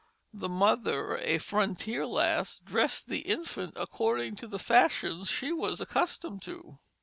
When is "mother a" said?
0.49-1.37